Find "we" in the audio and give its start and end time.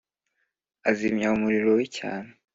1.77-1.85